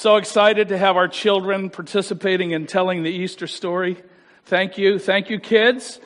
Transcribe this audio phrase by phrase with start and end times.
[0.00, 3.98] So excited to have our children participating in telling the Easter story.
[4.46, 4.98] Thank you.
[4.98, 6.00] Thank you, kids.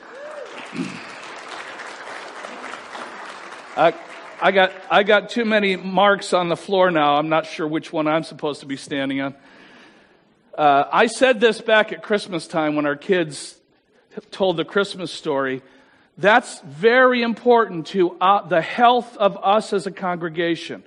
[3.77, 3.93] Uh,
[4.41, 7.15] I got, I got too many marks on the floor now.
[7.15, 9.33] I'm not sure which one I'm supposed to be standing on.
[10.57, 13.57] Uh, I said this back at Christmas time when our kids
[14.29, 15.61] told the Christmas story.
[16.17, 20.83] That's very important to uh, the health of us as a congregation,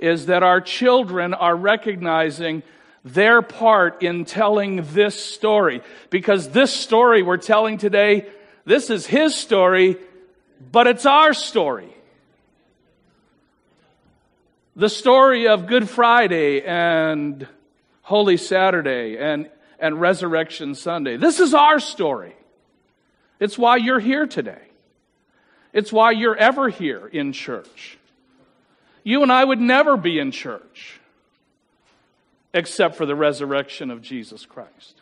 [0.00, 2.62] is that our children are recognizing
[3.04, 5.82] their part in telling this story.
[6.10, 8.26] Because this story we're telling today,
[8.64, 9.96] this is his story,
[10.72, 11.94] but it's our story
[14.80, 17.46] the story of Good Friday and
[18.00, 21.18] Holy Saturday and, and Resurrection Sunday.
[21.18, 22.34] This is our story.
[23.38, 24.62] It's why you're here today.
[25.74, 27.98] It's why you're ever here in church.
[29.02, 31.00] You and I would never be in church
[32.52, 35.00] except for the resurrection of Jesus Christ.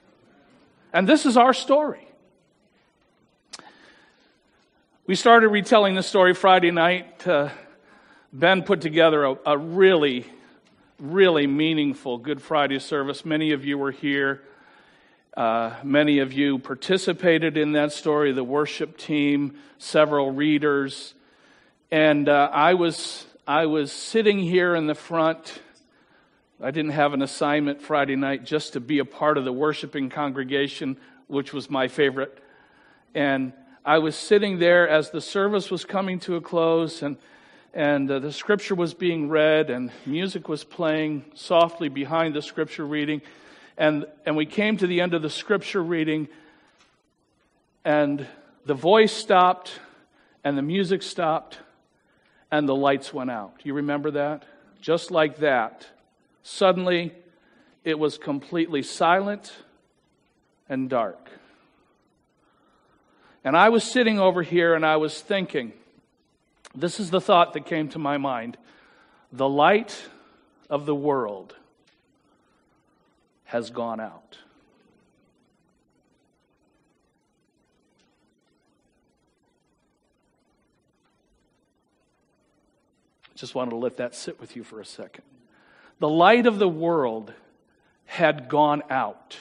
[0.92, 2.06] And this is our story.
[5.06, 7.26] We started retelling the story Friday night.
[7.26, 7.48] Uh,
[8.32, 10.26] Ben put together a, a really,
[10.98, 13.24] really meaningful Good Friday service.
[13.24, 14.42] Many of you were here.
[15.34, 21.14] Uh, many of you participated in that story, the worship team, several readers.
[21.90, 25.62] And uh, I, was, I was sitting here in the front.
[26.62, 30.10] I didn't have an assignment Friday night just to be a part of the worshiping
[30.10, 32.42] congregation, which was my favorite.
[33.14, 33.54] And
[33.86, 37.16] I was sitting there as the service was coming to a close, and
[37.72, 42.84] and uh, the scripture was being read and music was playing softly behind the scripture
[42.84, 43.22] reading
[43.76, 46.28] and and we came to the end of the scripture reading
[47.84, 48.26] and
[48.64, 49.80] the voice stopped
[50.44, 51.58] and the music stopped
[52.50, 54.44] and the lights went out you remember that
[54.80, 55.86] just like that
[56.42, 57.12] suddenly
[57.84, 59.52] it was completely silent
[60.68, 61.30] and dark
[63.44, 65.72] and i was sitting over here and i was thinking
[66.74, 68.56] this is the thought that came to my mind.
[69.32, 70.08] The light
[70.70, 71.54] of the world
[73.44, 74.38] has gone out.
[83.38, 85.22] Just wanted to let that sit with you for a second.
[86.00, 87.32] The light of the world
[88.04, 89.38] had gone out.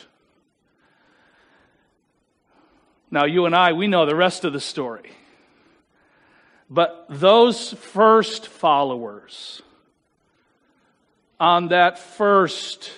[3.09, 5.09] Now, you and I, we know the rest of the story.
[6.69, 9.63] But those first followers
[11.40, 12.91] on that first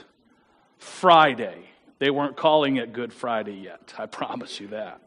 [0.79, 4.99] Friday, they weren't calling it Good Friday yet, I promise you that.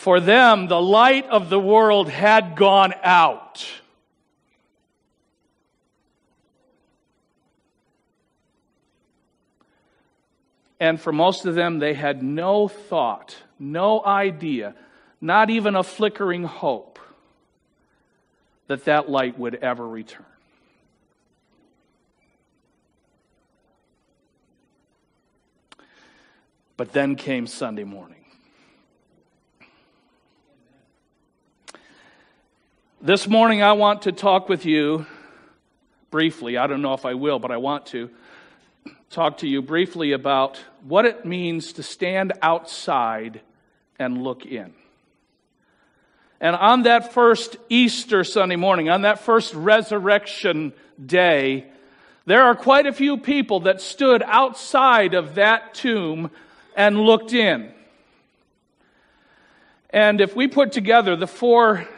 [0.00, 3.66] For them, the light of the world had gone out.
[10.80, 14.74] And for most of them, they had no thought, no idea,
[15.20, 16.98] not even a flickering hope
[18.68, 20.24] that that light would ever return.
[26.78, 28.19] But then came Sunday morning.
[33.02, 35.06] This morning, I want to talk with you
[36.10, 36.58] briefly.
[36.58, 38.10] I don't know if I will, but I want to
[39.08, 43.40] talk to you briefly about what it means to stand outside
[43.98, 44.74] and look in.
[46.42, 51.68] And on that first Easter Sunday morning, on that first resurrection day,
[52.26, 56.30] there are quite a few people that stood outside of that tomb
[56.76, 57.72] and looked in.
[59.88, 61.88] And if we put together the four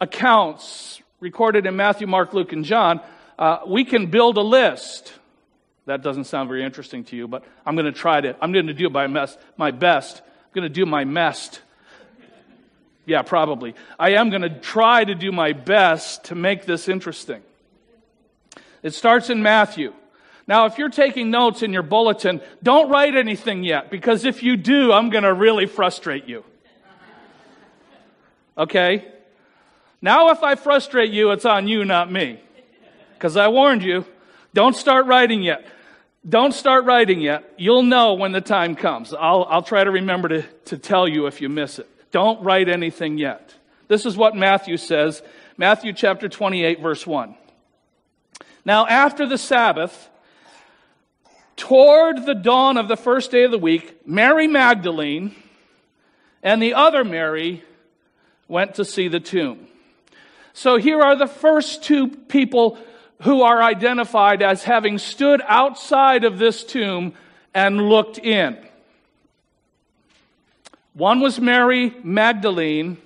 [0.00, 3.00] accounts recorded in Matthew, Mark, Luke, and John,
[3.38, 5.12] uh, we can build a list
[5.88, 8.66] that doesn't sound very interesting to you, but I'm going to try to, I'm going
[8.66, 9.38] to do my, best.
[9.56, 10.20] my best.
[10.20, 11.62] I'm going to do my best.
[13.06, 13.74] Yeah, probably.
[13.98, 17.42] I am going to try to do my best to make this interesting.
[18.82, 19.94] It starts in Matthew.
[20.46, 24.58] Now, if you're taking notes in your bulletin, don't write anything yet, because if you
[24.58, 26.44] do, I'm going to really frustrate you.
[28.58, 29.10] Okay?
[30.00, 32.40] Now, if I frustrate you, it's on you, not me.
[33.14, 34.04] Because I warned you.
[34.54, 35.66] Don't start writing yet.
[36.28, 37.52] Don't start writing yet.
[37.56, 39.12] You'll know when the time comes.
[39.12, 41.88] I'll, I'll try to remember to, to tell you if you miss it.
[42.10, 43.54] Don't write anything yet.
[43.88, 45.22] This is what Matthew says.
[45.56, 47.34] Matthew chapter 28 verse 1.
[48.64, 50.08] Now after the Sabbath,
[51.56, 55.34] toward the dawn of the first day of the week, Mary Magdalene
[56.42, 57.64] and the other Mary
[58.46, 59.66] went to see the tomb.
[60.58, 62.78] So here are the first two people
[63.22, 67.14] who are identified as having stood outside of this tomb
[67.54, 68.58] and looked in.
[70.94, 72.96] One was Mary Magdalene,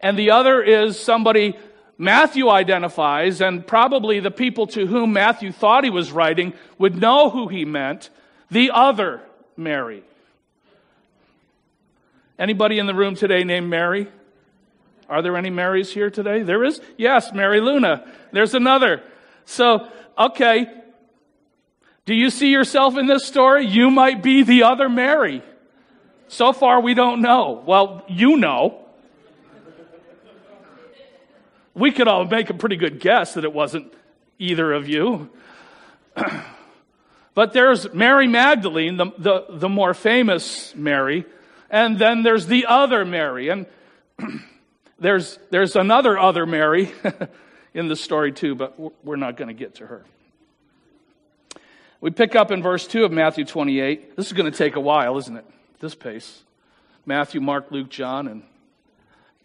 [0.00, 1.56] and the other is somebody
[1.96, 7.30] Matthew identifies, and probably the people to whom Matthew thought he was writing would know
[7.30, 8.10] who he meant
[8.50, 9.22] the other
[9.56, 10.04] Mary.
[12.38, 14.08] Anybody in the room today named Mary?
[15.08, 16.42] Are there any Marys here today?
[16.42, 16.80] There is?
[16.96, 18.06] Yes, Mary Luna.
[18.32, 19.02] There's another.
[19.44, 19.88] So,
[20.18, 20.66] okay.
[22.06, 23.66] Do you see yourself in this story?
[23.66, 25.42] You might be the other Mary.
[26.28, 27.62] So far, we don't know.
[27.64, 28.82] Well, you know.
[31.74, 33.92] We could all make a pretty good guess that it wasn't
[34.38, 35.28] either of you.
[37.34, 41.26] but there's Mary Magdalene, the, the, the more famous Mary,
[41.68, 43.50] and then there's the other Mary.
[43.50, 43.66] And
[44.98, 46.92] there's, there's another other Mary
[47.74, 50.04] in the story too, but we're not going to get to her.
[52.00, 54.16] We pick up in verse 2 of Matthew 28.
[54.16, 55.44] This is going to take a while, isn't it?
[55.80, 56.42] This pace.
[57.04, 58.42] Matthew, Mark, Luke, John, and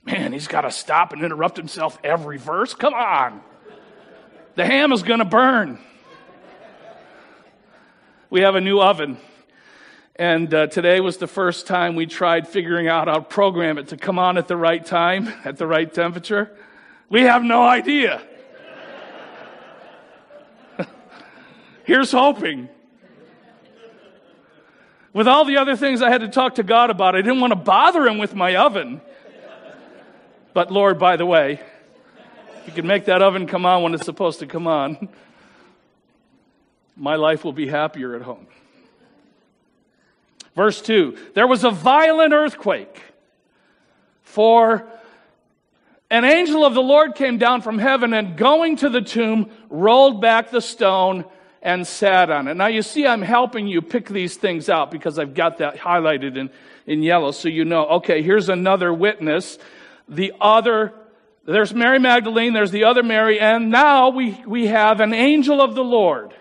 [0.03, 2.73] man, he's got to stop and interrupt himself every verse.
[2.73, 3.41] Come on.
[4.55, 5.79] The ham is going to burn.
[8.29, 9.17] We have a new oven.
[10.21, 13.87] And uh, today was the first time we tried figuring out how to program it
[13.87, 16.55] to come on at the right time, at the right temperature.
[17.09, 18.21] We have no idea.
[21.85, 22.69] Here's hoping.
[25.11, 27.53] With all the other things I had to talk to God about, I didn't want
[27.53, 29.01] to bother Him with my oven.
[30.53, 31.59] But Lord, by the way,
[32.59, 35.09] if you can make that oven come on when it's supposed to come on,
[36.95, 38.45] my life will be happier at home.
[40.55, 43.01] Verse 2 There was a violent earthquake,
[44.23, 44.87] for
[46.09, 50.21] an angel of the Lord came down from heaven and going to the tomb, rolled
[50.21, 51.25] back the stone
[51.61, 52.55] and sat on it.
[52.55, 56.35] Now you see, I'm helping you pick these things out because I've got that highlighted
[56.37, 56.49] in,
[56.85, 59.57] in yellow so you know, okay, here's another witness.
[60.09, 60.93] The other,
[61.45, 65.75] there's Mary Magdalene, there's the other Mary, and now we, we have an angel of
[65.75, 66.33] the Lord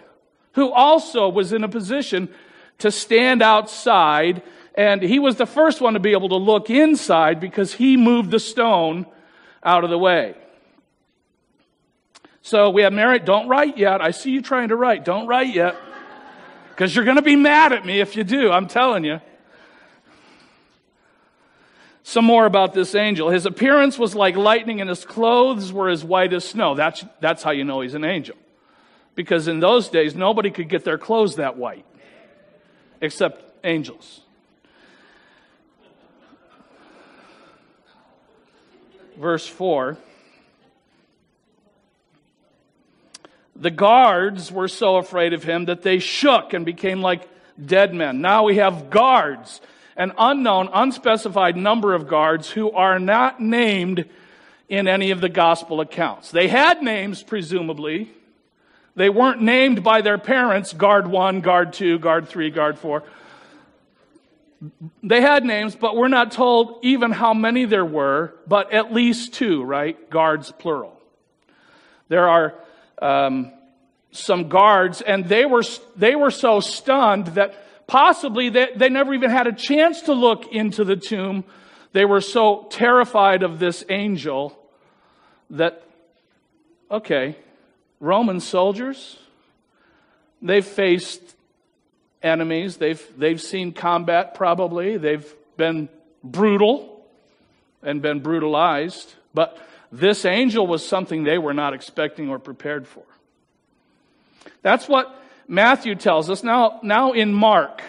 [0.55, 2.29] who also was in a position
[2.81, 4.43] to stand outside.
[4.75, 8.31] And he was the first one to be able to look inside because he moved
[8.31, 9.07] the stone
[9.63, 10.35] out of the way.
[12.43, 14.01] So we have Mary, don't write yet.
[14.01, 15.05] I see you trying to write.
[15.05, 15.77] Don't write yet.
[16.71, 19.21] Because you're going to be mad at me if you do, I'm telling you.
[22.03, 23.29] Some more about this angel.
[23.29, 26.75] His appearance was like lightning, and his clothes were as white as snow.
[26.75, 28.37] That's, that's how you know he's an angel.
[29.15, 31.85] Because in those days, nobody could get their clothes that white,
[33.01, 34.21] except angels.
[39.17, 39.99] Verse 4
[43.57, 47.29] The guards were so afraid of him that they shook and became like
[47.63, 48.23] dead men.
[48.23, 49.61] Now we have guards,
[49.97, 54.09] an unknown, unspecified number of guards who are not named
[54.71, 56.31] in any of the gospel accounts.
[56.31, 58.11] They had names, presumably.
[58.97, 63.05] They weren't named by their parents, guard one, guard two, guard three, guard four.
[65.03, 69.33] They had names, but we're not told even how many there were, but at least
[69.33, 70.11] two, right?
[70.11, 71.01] Guards, plural.
[72.09, 72.55] There are
[73.01, 73.53] um,
[74.11, 75.63] some guards, and they were,
[75.97, 80.53] they were so stunned that possibly they, they never even had a chance to look
[80.53, 81.45] into the tomb.
[81.93, 84.59] They were so terrified of this angel
[85.51, 85.83] that,
[86.91, 87.37] okay,
[88.01, 89.19] Roman soldiers,
[90.41, 91.23] they've faced
[92.23, 95.89] enemies, they've, they've seen combat probably, they've been
[96.25, 97.05] brutal
[97.83, 99.59] and been brutalized, but
[99.93, 103.05] this angel was something they were not expecting or prepared for.
[104.63, 105.15] That's what
[105.49, 106.43] Matthew tells us.
[106.43, 107.83] Now, now in Mark,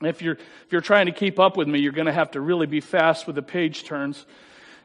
[0.00, 2.40] if you're, if you're trying to keep up with me, you're going to have to
[2.40, 4.24] really be fast with the page turns.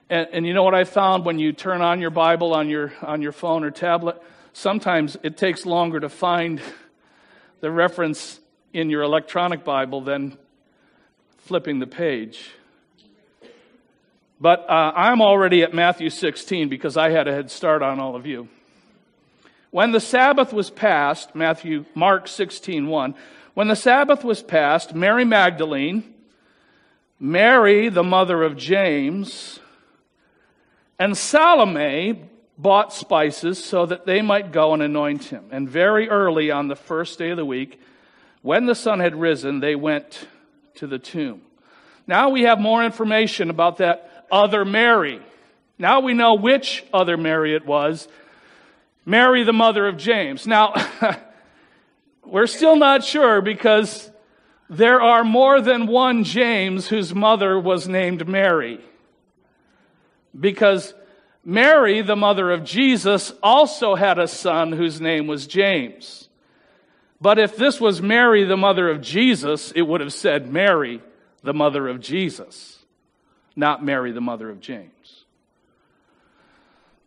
[0.09, 2.93] And, and you know what I found when you turn on your Bible on your,
[3.01, 4.21] on your phone or tablet?
[4.53, 6.61] Sometimes it takes longer to find
[7.59, 8.39] the reference
[8.73, 10.37] in your electronic Bible than
[11.39, 12.51] flipping the page.
[14.39, 18.15] But uh, I'm already at Matthew 16 because I had a head start on all
[18.15, 18.47] of you.
[19.71, 23.15] When the Sabbath was passed, Matthew, Mark 16, 1,
[23.55, 26.13] when the Sabbath was passed, Mary Magdalene,
[27.19, 29.59] Mary, the mother of James,
[30.99, 32.23] and Salome
[32.57, 35.45] bought spices so that they might go and anoint him.
[35.51, 37.79] And very early on the first day of the week,
[38.41, 40.27] when the sun had risen, they went
[40.75, 41.41] to the tomb.
[42.07, 45.21] Now we have more information about that other Mary.
[45.77, 48.07] Now we know which other Mary it was
[49.07, 50.45] Mary, the mother of James.
[50.45, 50.73] Now,
[52.25, 54.11] we're still not sure because
[54.69, 58.81] there are more than one James whose mother was named Mary.
[60.39, 60.93] Because
[61.43, 66.27] Mary, the mother of Jesus, also had a son whose name was James.
[67.19, 71.01] But if this was Mary, the mother of Jesus, it would have said Mary,
[71.43, 72.77] the mother of Jesus,
[73.55, 74.91] not Mary, the mother of James.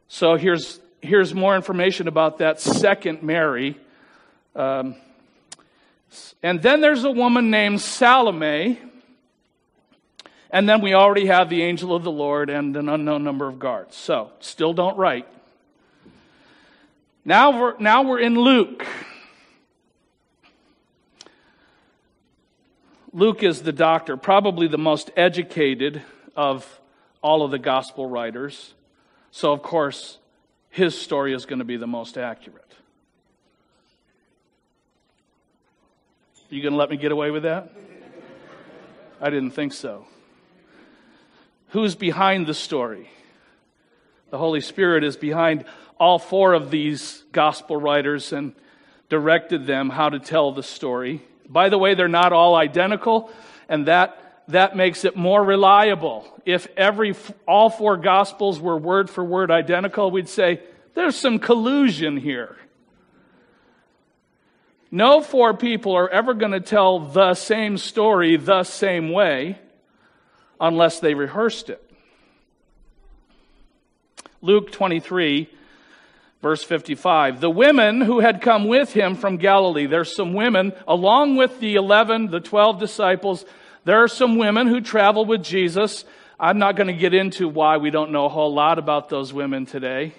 [0.08, 3.78] So here's, here's more information about that second Mary.
[4.56, 4.96] Um,
[6.42, 8.80] and then there's a woman named Salome.
[10.52, 13.58] And then we already have the angel of the Lord and an unknown number of
[13.58, 13.96] guards.
[13.96, 15.28] So, still don't write.
[17.24, 18.84] Now we're, now we're in Luke.
[23.12, 26.02] Luke is the doctor, probably the most educated
[26.36, 26.80] of
[27.22, 28.74] all of the gospel writers.
[29.30, 30.18] So, of course,
[30.70, 32.64] his story is going to be the most accurate.
[36.48, 37.72] You going to let me get away with that?
[39.20, 40.06] I didn't think so.
[41.70, 43.10] Who's behind the story?
[44.30, 45.64] The Holy Spirit is behind
[45.98, 48.54] all four of these gospel writers and
[49.08, 51.22] directed them how to tell the story.
[51.48, 53.30] By the way, they're not all identical,
[53.68, 56.26] and that, that makes it more reliable.
[56.44, 57.14] If every,
[57.46, 60.60] all four gospels were word for word identical, we'd say,
[60.94, 62.56] there's some collusion here.
[64.90, 69.58] No four people are ever going to tell the same story the same way
[70.60, 71.82] unless they rehearsed it.
[74.42, 75.48] Luke 23,
[76.42, 77.40] verse 55.
[77.40, 81.74] The women who had come with him from Galilee, there's some women, along with the
[81.74, 83.44] 11, the 12 disciples,
[83.84, 86.04] there are some women who traveled with Jesus.
[86.38, 89.32] I'm not going to get into why we don't know a whole lot about those
[89.32, 90.14] women today.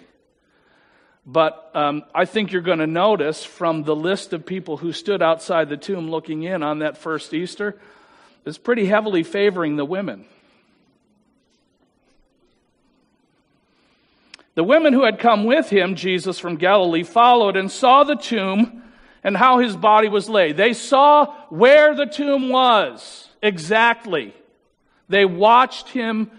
[1.25, 5.21] But um, I think you're going to notice from the list of people who stood
[5.21, 7.79] outside the tomb looking in on that first Easter,
[8.45, 10.25] it's pretty heavily favoring the women.
[14.55, 18.83] The women who had come with him, Jesus from Galilee, followed and saw the tomb
[19.23, 20.57] and how his body was laid.
[20.57, 24.33] They saw where the tomb was exactly.
[25.07, 26.31] They watched him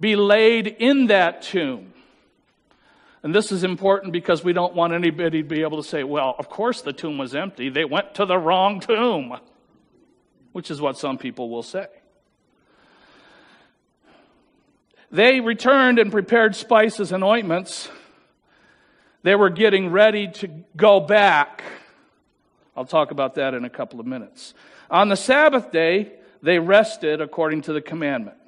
[0.00, 1.92] be laid in that tomb.
[3.22, 6.34] And this is important because we don't want anybody to be able to say, well,
[6.38, 7.68] of course the tomb was empty.
[7.68, 9.38] They went to the wrong tomb,
[10.52, 11.86] which is what some people will say.
[15.10, 17.90] They returned and prepared spices and ointments.
[19.22, 21.62] They were getting ready to go back.
[22.74, 24.54] I'll talk about that in a couple of minutes.
[24.90, 28.38] On the Sabbath day, they rested according to the commandment.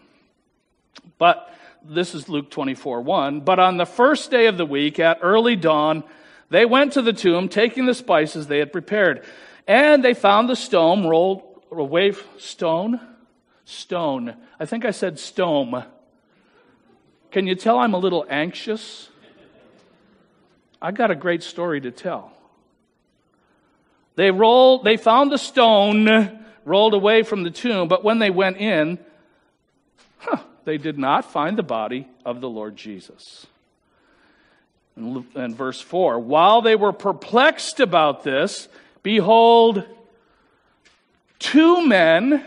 [1.19, 3.41] But this is Luke 24 1.
[3.41, 6.03] But on the first day of the week, at early dawn,
[6.49, 9.25] they went to the tomb, taking the spices they had prepared.
[9.67, 12.13] And they found the stone rolled away.
[12.39, 13.01] Stone?
[13.65, 14.37] Stone.
[14.59, 15.85] I think I said stone.
[17.31, 19.09] Can you tell I'm a little anxious?
[20.81, 22.33] I got a great story to tell.
[24.17, 28.59] They rolled, they found the stone rolled away from the tomb, but when they went
[28.59, 28.99] in,
[30.19, 33.47] huh, they did not find the body of the Lord Jesus.
[34.97, 38.69] And verse 4 While they were perplexed about this,
[39.03, 39.85] behold,
[41.45, 42.43] two men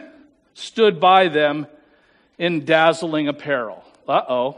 [0.56, 1.68] stood by them
[2.40, 3.84] in dazzling apparel.
[4.08, 4.58] Uh oh.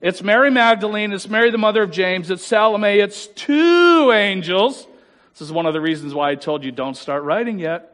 [0.00, 4.86] It's Mary Magdalene, it's Mary the mother of James, it's Salome, it's two angels.
[5.32, 7.90] This is one of the reasons why I told you don't start writing yet.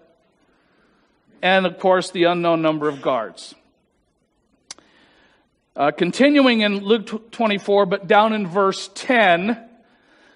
[1.41, 3.55] And of course, the unknown number of guards.
[5.75, 9.57] Uh, continuing in Luke 24, but down in verse 10,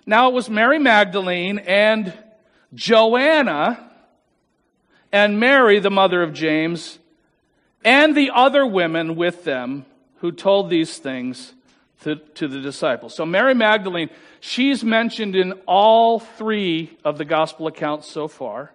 [0.07, 2.15] now it was Mary Magdalene and
[2.73, 3.84] Joanna
[5.15, 6.99] and Mary, the mother of James,
[7.85, 11.55] and the other women with them who told these things
[12.03, 13.15] to, to, the disciples.
[13.15, 18.73] So Mary Magdalene, she's mentioned in all three of the gospel accounts so far.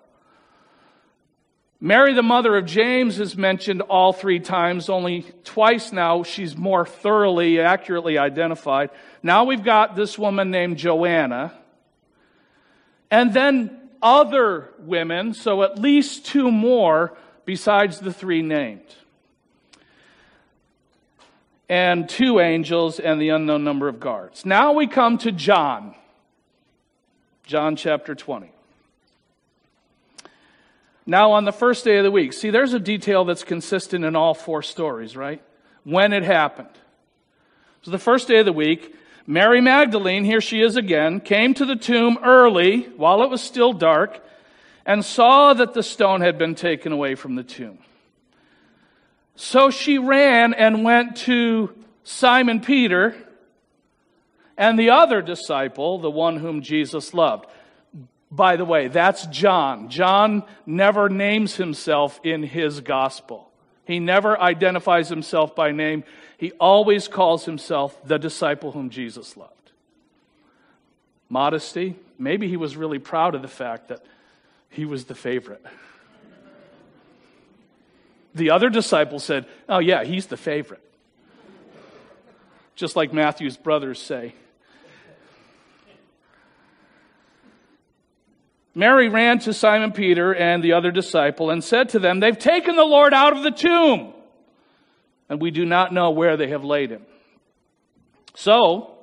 [1.81, 4.87] Mary, the mother of James, is mentioned all three times.
[4.87, 8.91] Only twice now she's more thoroughly, accurately identified.
[9.21, 11.53] Now we've got this woman named Joanna.
[13.11, 18.95] And then other women, so at least two more besides the three named.
[21.67, 24.45] And two angels and the unknown number of guards.
[24.45, 25.95] Now we come to John.
[27.45, 28.51] John chapter 20.
[31.05, 34.15] Now, on the first day of the week, see, there's a detail that's consistent in
[34.15, 35.41] all four stories, right?
[35.83, 36.69] When it happened.
[37.81, 38.95] So, the first day of the week.
[39.29, 43.73] Mary Magdalene, here she is again, came to the tomb early while it was still
[43.73, 44.25] dark
[44.87, 47.77] and saw that the stone had been taken away from the tomb.
[49.35, 53.15] So she ran and went to Simon Peter
[54.57, 57.45] and the other disciple, the one whom Jesus loved.
[58.31, 59.89] By the way, that's John.
[59.89, 63.48] John never names himself in his gospel.
[63.89, 66.03] He never identifies himself by name.
[66.37, 69.71] He always calls himself the disciple whom Jesus loved.
[71.27, 71.95] Modesty.
[72.19, 74.05] Maybe he was really proud of the fact that
[74.69, 75.65] he was the favorite.
[78.35, 80.83] The other disciples said, Oh, yeah, he's the favorite.
[82.75, 84.35] Just like Matthew's brothers say.
[88.79, 92.77] Mary ran to Simon Peter and the other disciple and said to them, They've taken
[92.77, 94.13] the Lord out of the tomb,
[95.27, 97.01] and we do not know where they have laid him.
[98.35, 98.95] So,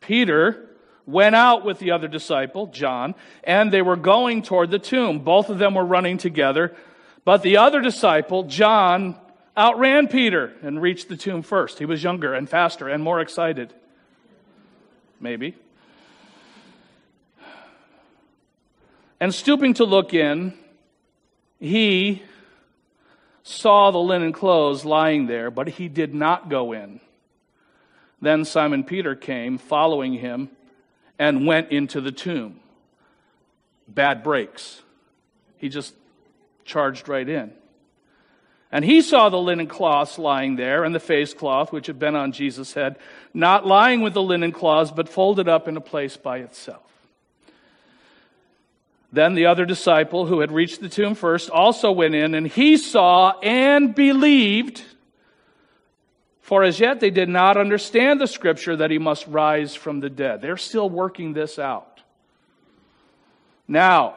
[0.00, 0.68] Peter
[1.06, 5.20] went out with the other disciple, John, and they were going toward the tomb.
[5.20, 6.76] Both of them were running together.
[7.24, 9.16] But the other disciple, John,
[9.56, 11.78] outran Peter and reached the tomb first.
[11.78, 13.72] He was younger and faster and more excited.
[15.18, 15.56] Maybe.
[19.22, 20.52] And stooping to look in,
[21.60, 22.24] he
[23.44, 26.98] saw the linen clothes lying there, but he did not go in.
[28.20, 30.50] Then Simon Peter came, following him
[31.20, 32.58] and went into the tomb.
[33.86, 34.82] Bad breaks.
[35.56, 35.94] He just
[36.64, 37.52] charged right in.
[38.72, 42.16] And he saw the linen cloths lying there, and the face cloth which had been
[42.16, 42.98] on Jesus' head,
[43.32, 46.91] not lying with the linen cloths, but folded up in a place by itself.
[49.12, 52.78] Then the other disciple, who had reached the tomb first, also went in, and he
[52.78, 54.82] saw and believed.
[56.40, 60.10] For as yet they did not understand the scripture that he must rise from the
[60.10, 60.40] dead.
[60.40, 62.00] They're still working this out.
[63.68, 64.16] Now,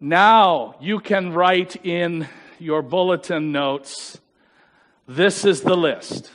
[0.00, 4.18] now you can write in your bulletin notes
[5.08, 6.30] this is the list.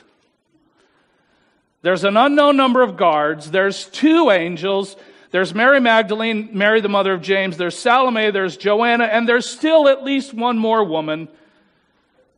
[1.82, 4.96] There's an unknown number of guards, there's two angels,
[5.34, 9.88] there's Mary Magdalene, Mary the mother of James, there's Salome, there's Joanna, and there's still
[9.88, 11.28] at least one more woman.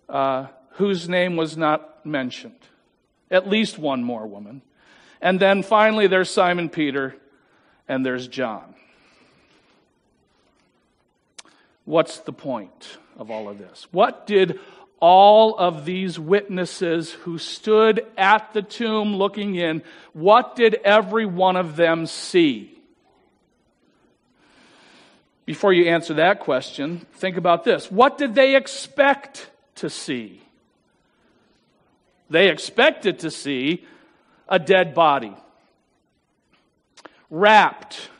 [0.08, 2.58] Uh, whose name was not mentioned.
[3.30, 4.62] At least one more woman.
[5.20, 7.16] And then finally, there's Simon Peter
[7.88, 8.74] and there's John.
[11.84, 13.86] What's the point of all of this?
[13.90, 14.60] What did
[15.00, 19.82] all of these witnesses who stood at the tomb looking in,
[20.12, 22.75] what did every one of them see?
[25.46, 27.90] Before you answer that question, think about this.
[27.90, 30.42] What did they expect to see?
[32.28, 33.84] They expected to see
[34.48, 35.34] a dead body,
[37.30, 38.10] wrapped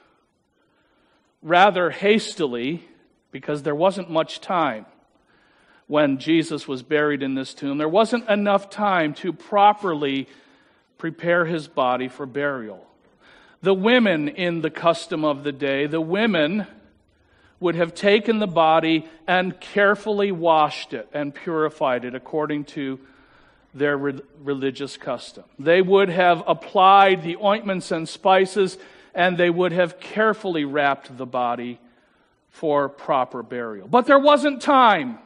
[1.43, 2.85] rather hastily
[3.33, 4.87] because there wasn't much time
[5.89, 7.79] when Jesus was buried in this tomb.
[7.79, 10.29] There wasn't enough time to properly
[10.99, 12.85] prepare his body for burial.
[13.63, 16.67] The women in the custom of the day, the women
[17.61, 22.99] would have taken the body and carefully washed it and purified it according to
[23.75, 25.45] their re- religious custom.
[25.59, 28.79] They would have applied the ointments and spices,
[29.15, 31.79] and they would have carefully wrapped the body
[32.51, 33.87] for proper burial.
[33.87, 35.19] But there wasn't time.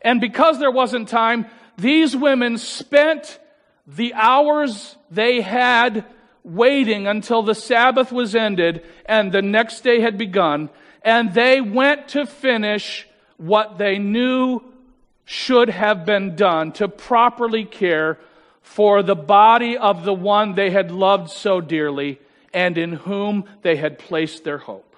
[0.00, 3.38] And because there wasn't time, these women spent
[3.86, 6.04] the hours they had
[6.44, 10.70] waiting until the Sabbath was ended and the next day had begun,
[11.02, 14.62] and they went to finish what they knew
[15.24, 18.18] should have been done to properly care
[18.60, 22.18] for the body of the one they had loved so dearly
[22.52, 24.94] and in whom they had placed their hope.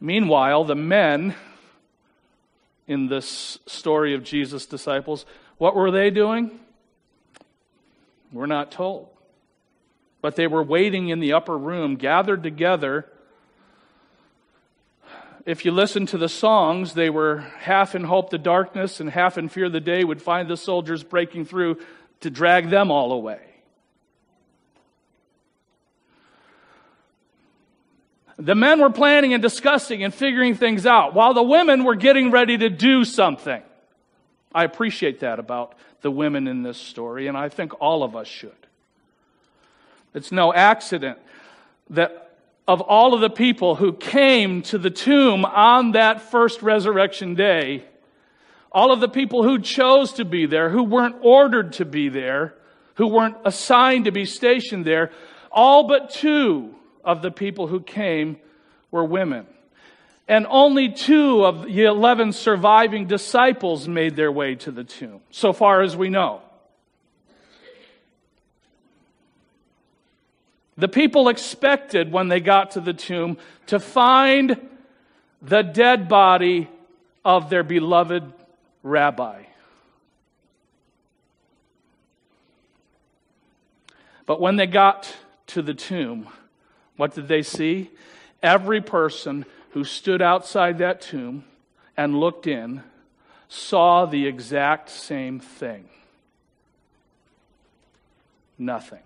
[0.00, 1.34] Meanwhile, the men
[2.86, 5.24] in this story of Jesus' disciples,
[5.56, 6.60] what were they doing?
[8.34, 9.08] We're not told.
[10.20, 13.06] But they were waiting in the upper room, gathered together
[15.46, 19.36] if you listen to the songs, they were half in hope the darkness and half
[19.36, 21.78] in fear the day would find the soldiers breaking through
[22.20, 23.40] to drag them all away.
[28.38, 32.30] The men were planning and discussing and figuring things out while the women were getting
[32.30, 33.62] ready to do something.
[34.52, 38.28] I appreciate that about the women in this story, and I think all of us
[38.28, 38.52] should.
[40.12, 41.18] It's no accident
[41.88, 42.36] that
[42.68, 47.84] of all of the people who came to the tomb on that first resurrection day,
[48.70, 52.54] all of the people who chose to be there, who weren't ordered to be there,
[52.96, 55.10] who weren't assigned to be stationed there,
[55.50, 58.36] all but two of the people who came
[58.90, 59.46] were women.
[60.26, 65.52] And only two of the 11 surviving disciples made their way to the tomb, so
[65.52, 66.40] far as we know.
[70.76, 74.68] The people expected when they got to the tomb to find
[75.40, 76.68] the dead body
[77.24, 78.24] of their beloved
[78.82, 79.44] rabbi.
[84.26, 85.14] But when they got
[85.48, 86.28] to the tomb,
[86.96, 87.90] what did they see?
[88.42, 91.44] Every person who stood outside that tomb
[91.96, 92.80] and looked in
[93.48, 95.88] saw the exact same thing
[98.56, 99.02] nothing.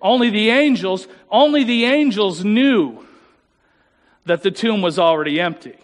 [0.00, 3.04] Only the angels, only the angels knew
[4.24, 5.76] that the tomb was already empty.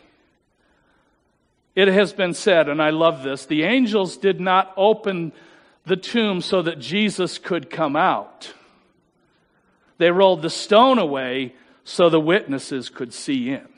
[1.74, 5.32] It has been said, and I love this, the angels did not open
[5.84, 8.54] the tomb so that Jesus could come out.
[9.98, 11.54] They rolled the stone away
[11.84, 13.68] so the witnesses could see in.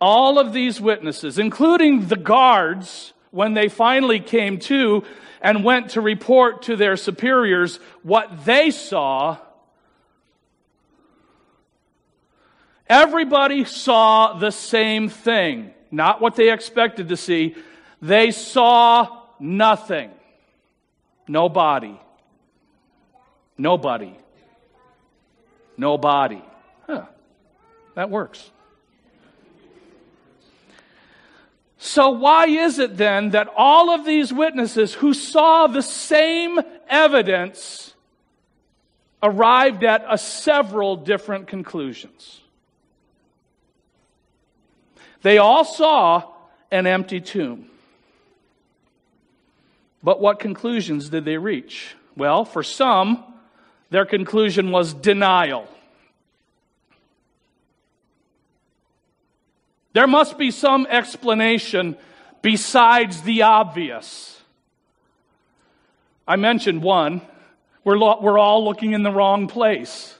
[0.00, 5.02] All of these witnesses, including the guards, when they finally came to
[5.40, 9.38] and went to report to their superiors what they saw,
[12.86, 15.72] everybody saw the same thing.
[15.90, 17.56] Not what they expected to see.
[18.00, 20.10] They saw nothing.
[21.26, 22.00] No body.
[23.56, 24.16] Nobody.
[25.76, 26.42] Nobody.
[26.86, 27.06] Huh.
[27.94, 28.50] That works.
[31.78, 37.94] So, why is it then that all of these witnesses who saw the same evidence
[39.22, 42.40] arrived at a several different conclusions?
[45.20, 46.30] They all saw
[46.70, 47.66] an empty tomb.
[50.02, 51.96] But what conclusions did they reach?
[52.16, 53.24] Well, for some,
[53.94, 55.68] their conclusion was denial.
[59.92, 61.96] There must be some explanation
[62.42, 64.42] besides the obvious.
[66.26, 67.22] I mentioned one.
[67.84, 70.18] We're, lo- we're all looking in the wrong place.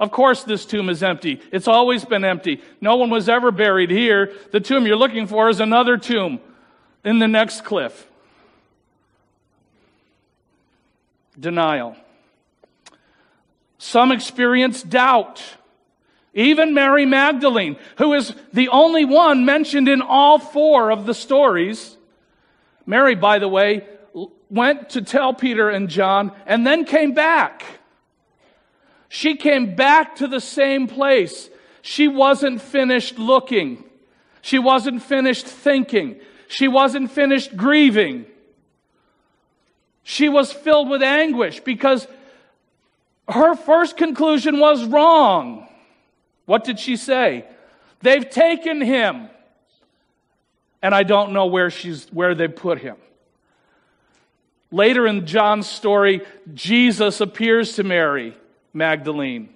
[0.00, 1.40] Of course, this tomb is empty.
[1.52, 2.62] It's always been empty.
[2.80, 4.32] No one was ever buried here.
[4.50, 6.40] The tomb you're looking for is another tomb
[7.04, 8.08] in the next cliff.
[11.38, 11.94] Denial.
[13.82, 15.42] Some experience doubt.
[16.34, 21.96] Even Mary Magdalene, who is the only one mentioned in all four of the stories.
[22.84, 23.86] Mary, by the way,
[24.50, 27.64] went to tell Peter and John and then came back.
[29.08, 31.48] She came back to the same place.
[31.80, 33.82] She wasn't finished looking.
[34.42, 36.20] She wasn't finished thinking.
[36.48, 38.26] She wasn't finished grieving.
[40.02, 42.06] She was filled with anguish because
[43.30, 45.66] her first conclusion was wrong.
[46.46, 47.44] What did she say?
[48.00, 49.28] They've taken him.
[50.82, 52.96] And I don't know where she's where they put him.
[54.72, 56.22] Later in John's story,
[56.54, 58.36] Jesus appears to Mary
[58.72, 59.48] Magdalene.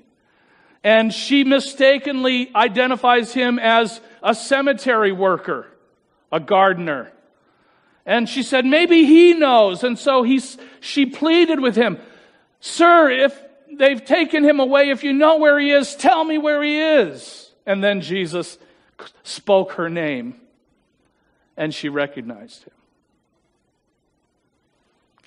[0.83, 5.67] And she mistakenly identifies him as a cemetery worker,
[6.31, 7.11] a gardener.
[8.05, 9.83] And she said, maybe he knows.
[9.83, 11.99] And so he's, she pleaded with him,
[12.61, 13.41] Sir, if
[13.79, 14.91] they've taken him away.
[14.91, 17.51] If you know where he is, tell me where he is.
[17.67, 18.59] And then Jesus
[19.23, 20.41] spoke her name,
[21.57, 22.73] and she recognized him.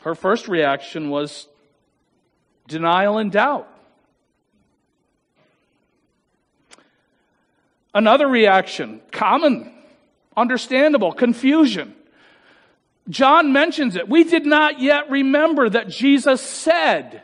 [0.01, 1.47] Her first reaction was
[2.67, 3.67] denial and doubt.
[7.93, 9.73] Another reaction, common,
[10.35, 11.95] understandable, confusion.
[13.09, 14.07] John mentions it.
[14.07, 17.23] We did not yet remember that Jesus said,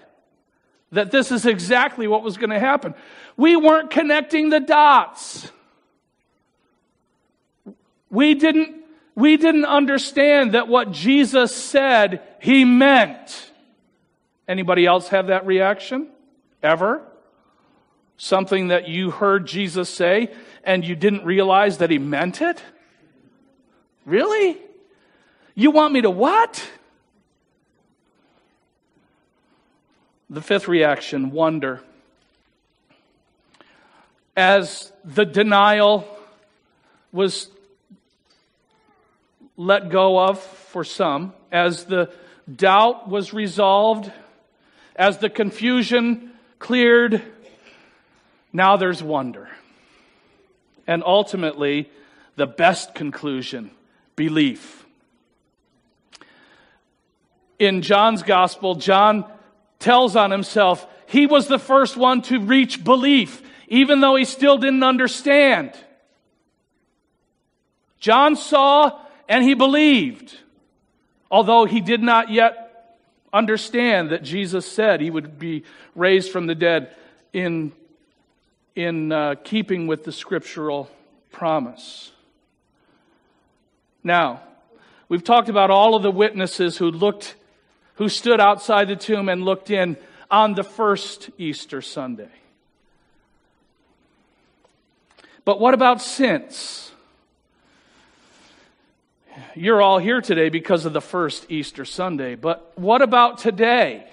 [0.94, 2.94] that this is exactly what was going to happen.
[3.36, 5.52] We weren't connecting the dots.
[8.10, 8.84] We didn't,
[9.16, 13.52] we didn't understand that what Jesus said, he meant.
[14.48, 16.10] Anybody else have that reaction?
[16.62, 17.02] Ever?
[18.18, 20.32] Something that you heard Jesus say
[20.64, 22.62] and you didn't realize that he meant it?
[24.06, 24.58] Really?
[25.56, 26.64] You want me to what?
[30.34, 31.80] The fifth reaction, wonder.
[34.36, 36.08] As the denial
[37.12, 37.50] was
[39.58, 42.12] let go of for some, as the
[42.52, 44.12] doubt was resolved,
[44.96, 47.22] as the confusion cleared,
[48.52, 49.50] Now there's wonder.
[50.88, 51.92] And ultimately,
[52.38, 53.70] the best conclusion
[54.16, 54.84] belief.
[57.60, 59.26] In John's gospel, John
[59.84, 64.58] tells on himself he was the first one to reach belief, even though he still
[64.58, 65.74] didn't understand.
[68.00, 70.38] John saw and he believed,
[71.30, 72.64] although he did not yet
[73.32, 75.64] understand that Jesus said he would be
[75.96, 76.96] raised from the dead
[77.32, 77.72] in,
[78.76, 80.90] in uh, keeping with the scriptural
[81.32, 82.12] promise.
[84.04, 84.42] Now,
[85.10, 87.36] we've talked about all of the witnesses who looked,
[88.04, 89.96] who stood outside the tomb and looked in
[90.30, 92.28] on the first Easter Sunday.
[95.46, 96.92] But what about since?
[99.56, 104.06] You're all here today because of the first Easter Sunday, but what about today?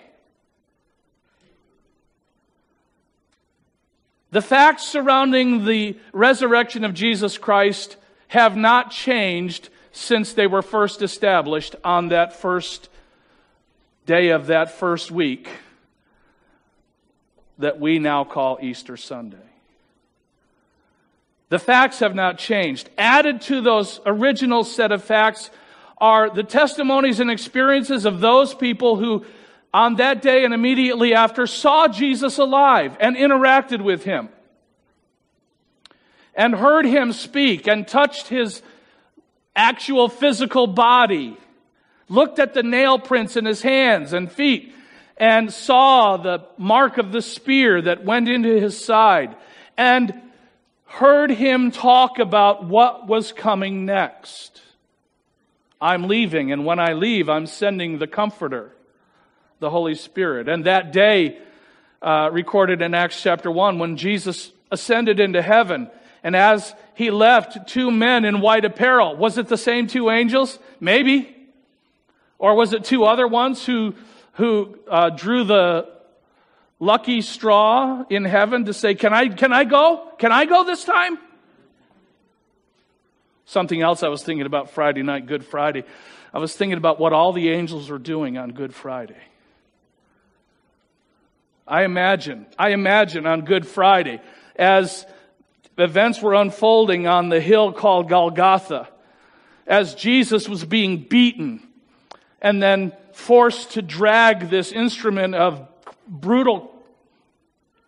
[4.31, 7.97] The facts surrounding the resurrection of Jesus Christ
[8.29, 12.89] have not changed since they were first established on that first
[14.11, 15.49] day of that first week
[17.59, 19.37] that we now call Easter Sunday.
[21.49, 22.91] The facts have not changed.
[22.99, 25.49] Added to those original set of facts
[25.99, 29.25] are the testimonies and experiences of those people who,
[29.73, 34.29] on that day and immediately after, saw Jesus alive and interacted with him
[36.35, 38.61] and heard him speak and touched his
[39.55, 41.37] actual physical body,
[42.11, 44.75] looked at the nail prints in his hands and feet,
[45.17, 49.35] and saw the mark of the spear that went into his side,
[49.79, 50.13] and
[50.87, 54.61] heard him talk about what was coming next.
[55.81, 58.75] I'm leaving, and when I leave, I'm sending the Comforter,
[59.61, 60.49] the Holy Spirit.
[60.49, 61.39] And that day,
[62.03, 65.89] uh, recorded in Acts chapter 1, when Jesus ascended into heaven,
[66.23, 69.17] and as he left, two men in white apparel.
[69.17, 70.59] Was it the same two angels?
[70.81, 71.37] Maybe.
[72.41, 73.95] Or was it two other ones who,
[74.33, 75.87] who uh, drew the
[76.81, 80.09] lucky straw in heaven to say, can I, can I go?
[80.19, 81.19] Can I go this time?
[83.45, 85.85] Something else I was thinking about Friday night, Good Friday.
[86.33, 89.21] I was thinking about what all the angels were doing on Good Friday.
[91.69, 94.19] I imagine, I imagine on Good Friday,
[94.57, 95.05] as
[95.77, 98.89] events were unfolding on the hill called Golgotha
[99.67, 101.67] as Jesus was being beaten
[102.41, 105.67] and then forced to drag this instrument of
[106.07, 106.75] brutal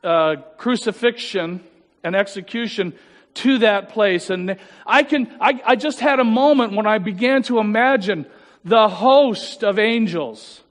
[0.04, 1.62] uh, crucifixion
[2.04, 2.92] and execution
[3.34, 4.30] to that place.
[4.30, 8.26] And I can, I, I just had a moment when I began to imagine
[8.64, 10.62] the host of angels.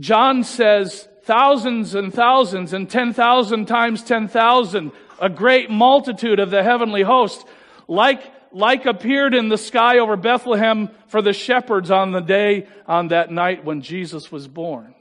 [0.00, 7.02] John says thousands and thousands and 10,000 times 10,000 a great multitude of the heavenly
[7.02, 7.44] host,
[7.86, 13.08] like, like appeared in the sky over Bethlehem for the shepherds on the day, on
[13.08, 14.94] that night when Jesus was born.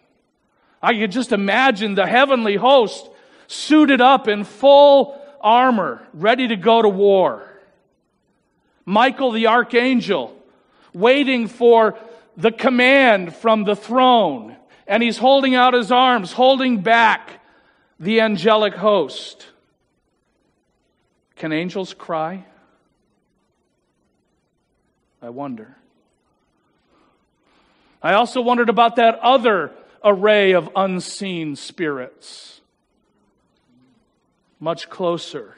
[0.81, 3.09] I could just imagine the heavenly host
[3.47, 7.43] suited up in full armor, ready to go to war.
[8.85, 10.35] Michael the archangel,
[10.93, 11.97] waiting for
[12.35, 14.55] the command from the throne.
[14.85, 17.41] And he's holding out his arms, holding back
[17.99, 19.47] the angelic host.
[21.35, 22.45] Can angels cry?
[25.27, 25.75] I wonder.
[28.01, 32.61] I also wondered about that other array of unseen spirits.
[34.57, 35.55] Much closer.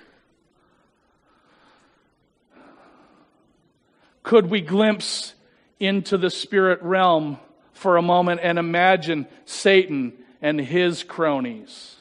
[4.23, 5.36] Could we glimpse
[5.79, 7.38] into the spirit realm
[7.73, 11.95] for a moment and imagine Satan and his cronies?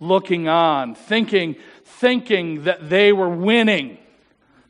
[0.00, 3.98] looking on, thinking, thinking that they were winning,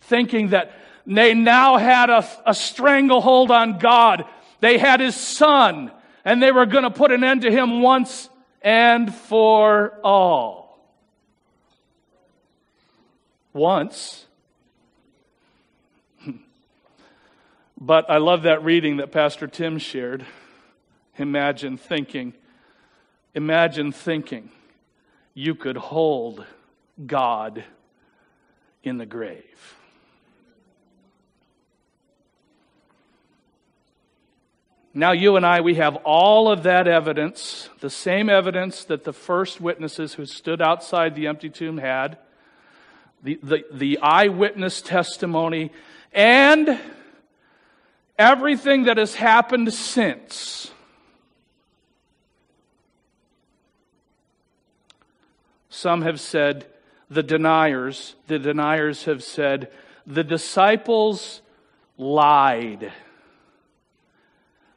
[0.00, 0.72] thinking that
[1.06, 4.24] they now had a, a stranglehold on God.
[4.60, 5.90] They had his son,
[6.24, 8.28] and they were going to put an end to him once
[8.62, 10.78] and for all.
[13.52, 14.26] Once.
[17.80, 20.24] but I love that reading that Pastor Tim shared.
[21.16, 22.34] Imagine thinking.
[23.34, 24.50] Imagine thinking
[25.34, 26.44] you could hold
[27.06, 27.64] God
[28.82, 29.79] in the grave.
[34.92, 39.12] Now, you and I, we have all of that evidence, the same evidence that the
[39.12, 42.18] first witnesses who stood outside the empty tomb had,
[43.22, 45.70] the, the, the eyewitness testimony,
[46.12, 46.80] and
[48.18, 50.72] everything that has happened since.
[55.68, 56.66] Some have said
[57.08, 59.70] the deniers, the deniers have said
[60.04, 61.42] the disciples
[61.96, 62.92] lied.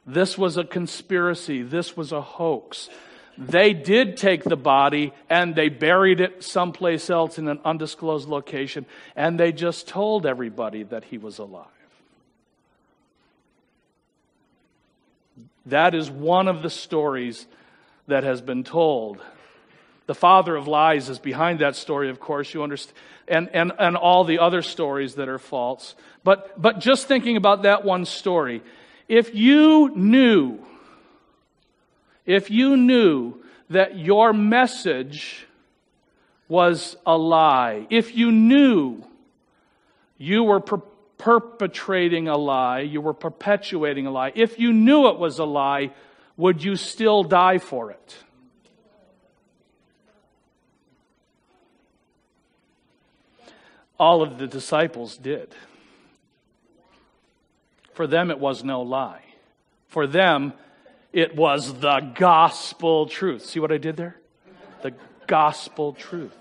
[0.06, 1.62] This was a conspiracy.
[1.62, 2.88] This was a hoax.
[3.36, 8.86] They did take the body and they buried it someplace else in an undisclosed location,
[9.16, 11.66] and they just told everybody that he was alive.
[15.66, 17.46] That is one of the stories
[18.06, 19.20] that has been told.
[20.06, 23.96] The father of lies is behind that story, of course, you understand, and, and, and
[23.96, 25.94] all the other stories that are false.
[26.22, 28.62] But, but just thinking about that one story,
[29.08, 30.58] if you knew,
[32.26, 33.34] if you knew
[33.70, 35.46] that your message
[36.48, 39.02] was a lie, if you knew
[40.16, 40.82] you were per-
[41.18, 45.90] perpetrating a lie, you were perpetuating a lie, if you knew it was a lie,
[46.36, 48.16] would you still die for it?
[53.98, 55.54] All of the disciples did.
[57.94, 59.22] For them, it was no lie.
[59.88, 60.52] For them,
[61.12, 63.46] it was the gospel truth.
[63.46, 64.16] See what I did there?
[64.82, 64.94] The
[65.26, 66.34] gospel truth.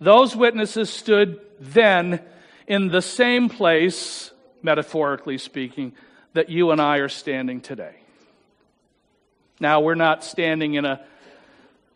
[0.00, 2.20] Those witnesses stood then
[2.66, 4.30] in the same place,
[4.62, 5.92] metaphorically speaking,
[6.34, 7.96] that you and I are standing today.
[9.60, 11.04] Now, we're not standing in a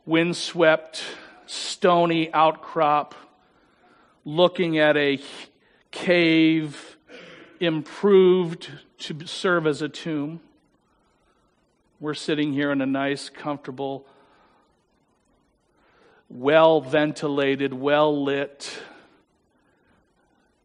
[0.07, 1.03] windswept,
[1.47, 3.15] stony outcrop
[4.25, 5.21] looking at a
[5.99, 6.97] cave
[7.59, 10.41] improved to serve as a tomb.
[11.99, 14.07] We're sitting here in a nice, comfortable,
[16.29, 18.81] well ventilated, well lit,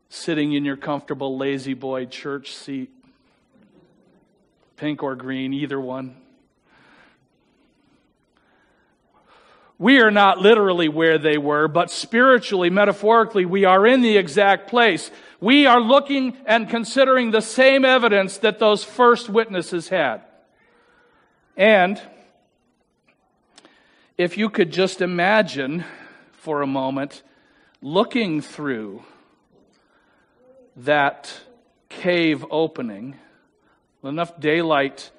[0.10, 2.92] sitting in your comfortable La-Z-Boy church seat,
[4.78, 6.16] pink or green, either one.
[9.84, 14.70] We are not literally where they were, but spiritually, metaphorically, we are in the exact
[14.70, 15.12] place.
[15.42, 20.22] We are looking and considering the same evidence that those first witnesses had.
[21.58, 22.02] And
[24.18, 25.84] if you could just imagine
[26.32, 27.22] for a moment
[27.82, 29.04] looking through
[30.78, 31.30] that
[31.90, 33.18] cave opening,
[34.02, 35.12] enough daylight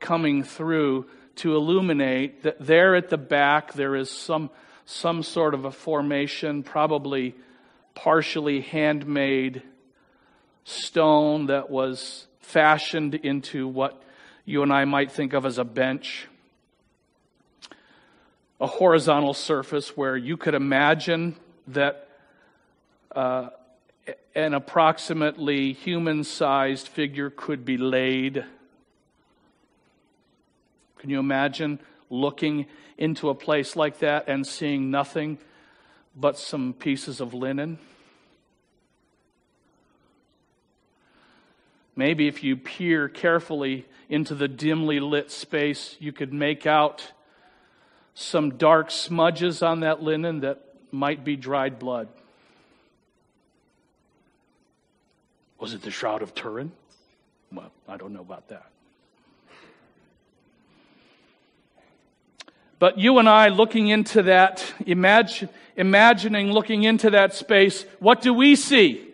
[0.00, 1.06] coming through
[1.38, 4.50] to illuminate that there at the back there is some,
[4.84, 7.34] some sort of a formation, probably
[7.94, 9.62] partially handmade
[10.64, 14.02] stone that was fashioned into what
[14.44, 16.28] you and I might think of as a bench.
[18.60, 21.36] A horizontal surface where you could imagine
[21.68, 22.08] that
[23.14, 23.50] uh,
[24.34, 28.44] an approximately human sized figure could be laid
[30.98, 31.80] can you imagine
[32.10, 35.38] looking into a place like that and seeing nothing
[36.16, 37.78] but some pieces of linen?
[41.94, 47.12] Maybe if you peer carefully into the dimly lit space, you could make out
[48.14, 52.08] some dark smudges on that linen that might be dried blood.
[55.58, 56.72] Was it the Shroud of Turin?
[57.52, 58.70] Well, I don't know about that.
[62.78, 68.32] But you and I looking into that, imagine, imagining looking into that space, what do
[68.32, 69.04] we see?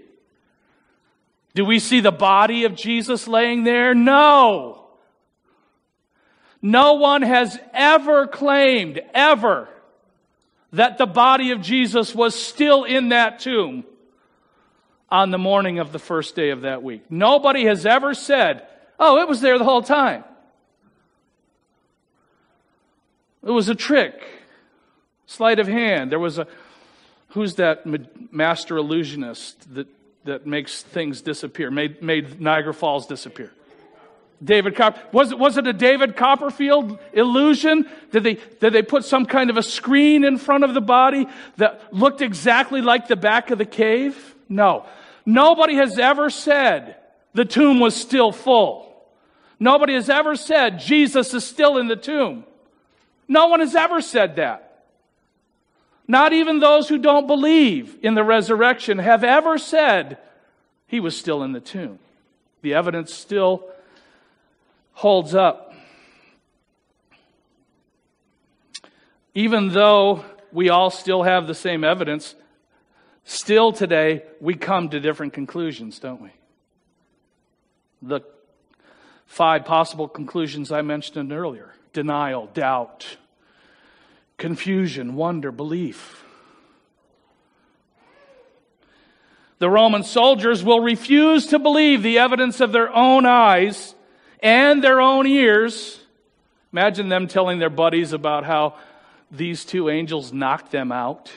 [1.54, 3.94] Do we see the body of Jesus laying there?
[3.94, 4.86] No.
[6.60, 9.68] No one has ever claimed, ever,
[10.72, 13.84] that the body of Jesus was still in that tomb
[15.10, 17.02] on the morning of the first day of that week.
[17.08, 18.66] Nobody has ever said,
[18.98, 20.24] oh, it was there the whole time.
[23.46, 24.20] It was a trick,
[25.26, 26.10] sleight of hand.
[26.10, 26.46] There was a,
[27.28, 27.84] who's that
[28.32, 29.86] master illusionist that,
[30.24, 33.52] that makes things disappear, made, made Niagara Falls disappear?
[34.42, 35.00] David Copper.
[35.12, 37.88] Was it, was it a David Copperfield illusion?
[38.10, 41.26] Did they, did they put some kind of a screen in front of the body
[41.56, 44.34] that looked exactly like the back of the cave?
[44.48, 44.86] No.
[45.24, 46.96] Nobody has ever said
[47.32, 48.90] the tomb was still full.
[49.58, 52.44] Nobody has ever said Jesus is still in the tomb.
[53.28, 54.84] No one has ever said that.
[56.06, 60.18] Not even those who don't believe in the resurrection have ever said
[60.86, 61.98] he was still in the tomb.
[62.62, 63.66] The evidence still
[64.92, 65.74] holds up.
[69.34, 72.34] Even though we all still have the same evidence,
[73.24, 76.30] still today we come to different conclusions, don't we?
[78.02, 78.20] The
[79.26, 83.16] five possible conclusions I mentioned earlier denial, doubt,
[84.36, 86.22] confusion, wonder, belief.
[89.60, 93.94] The Roman soldiers will refuse to believe the evidence of their own eyes
[94.40, 96.00] and their own ears.
[96.72, 98.76] Imagine them telling their buddies about how
[99.30, 101.32] these two angels knocked them out.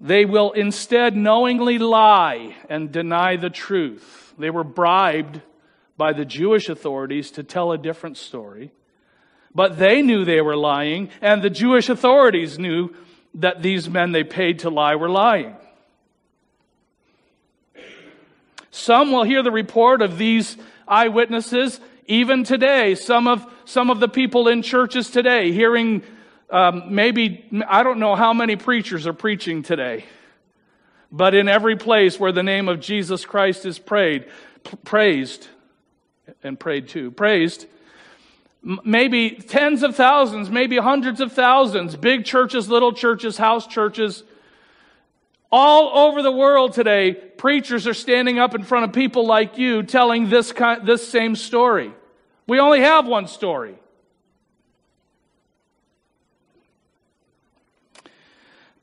[0.00, 4.34] They will instead knowingly lie and deny the truth.
[4.38, 5.40] They were bribed
[5.96, 8.70] by the Jewish authorities to tell a different story.
[9.54, 12.94] But they knew they were lying, and the Jewish authorities knew
[13.34, 15.56] that these men they paid to lie were lying.
[18.70, 22.94] Some will hear the report of these eyewitnesses even today.
[22.94, 26.02] Some of, some of the people in churches today hearing
[26.50, 30.04] um, maybe, I don't know how many preachers are preaching today,
[31.12, 34.26] but in every place where the name of Jesus Christ is prayed,
[34.84, 35.48] praised,
[36.42, 37.66] and prayed to, praised,
[38.62, 44.24] maybe tens of thousands, maybe hundreds of thousands, big churches, little churches, house churches,
[45.50, 49.82] all over the world today, preachers are standing up in front of people like you
[49.82, 51.92] telling this, kind, this same story.
[52.46, 53.76] We only have one story.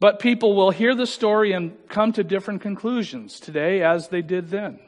[0.05, 4.51] But people will hear the story and come to different conclusions today as they did
[4.51, 4.79] then.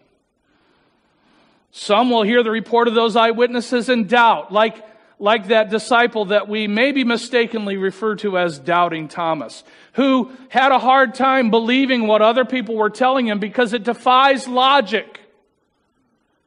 [1.71, 4.85] Some will hear the report of those eyewitnesses and doubt, like,
[5.17, 9.63] like that disciple that we maybe mistakenly refer to as doubting Thomas,
[9.93, 14.47] who had a hard time believing what other people were telling him because it defies
[14.47, 15.19] logic.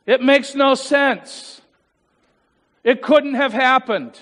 [0.06, 1.60] It makes no sense.
[2.84, 4.16] It couldn't have happened.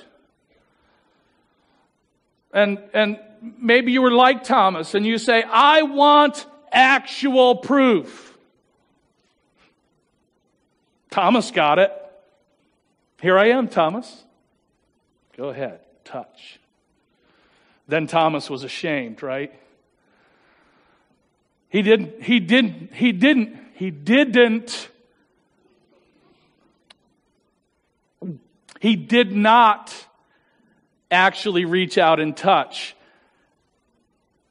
[2.55, 8.37] And, and maybe you were like Thomas and you say, I want actual proof.
[11.11, 11.93] Thomas got it.
[13.21, 14.25] Here I am, Thomas.
[15.37, 16.59] Go ahead, touch.
[17.87, 19.53] Then Thomas was ashamed, right?
[21.69, 24.89] He didn't, he didn't, he didn't, he didn't,
[28.81, 29.95] he did not
[31.11, 32.95] actually reach out and touch.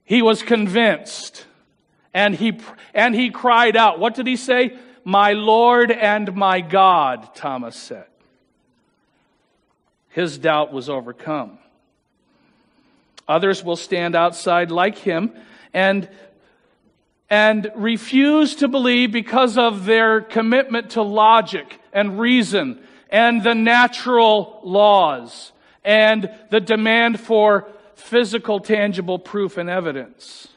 [0.07, 1.45] He was convinced
[2.13, 2.57] and he,
[2.93, 3.99] and he cried out.
[3.99, 4.79] What did he say?
[5.03, 8.05] My Lord and my God, Thomas said.
[10.07, 11.59] His doubt was overcome.
[13.27, 15.33] Others will stand outside like him
[15.73, 16.07] and,
[17.29, 24.61] and refuse to believe because of their commitment to logic and reason and the natural
[24.63, 25.51] laws
[25.83, 27.67] and the demand for
[27.97, 30.47] physical, tangible proof and evidence.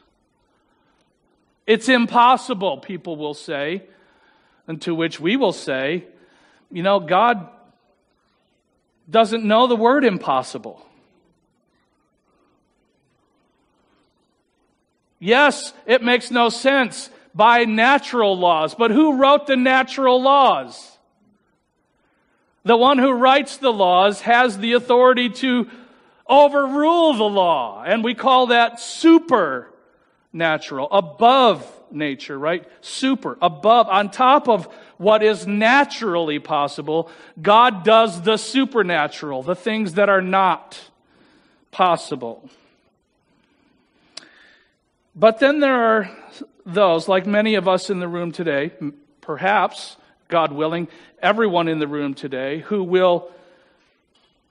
[1.66, 3.82] It's impossible, people will say,
[4.66, 6.04] and to which we will say,
[6.70, 7.48] you know, God
[9.08, 10.86] doesn't know the word impossible.
[15.18, 20.98] Yes, it makes no sense by natural laws, but who wrote the natural laws?
[22.64, 25.70] The one who writes the laws has the authority to
[26.30, 27.82] overrule the law.
[27.82, 32.66] And we call that supernatural, above nature, right?
[32.80, 37.10] Super, above, on top of what is naturally possible.
[37.42, 40.80] God does the supernatural, the things that are not
[41.72, 42.48] possible.
[45.16, 46.10] But then there are
[46.64, 48.70] those, like many of us in the room today,
[49.20, 49.96] perhaps,
[50.28, 50.86] God willing,
[51.20, 53.32] everyone in the room today, who will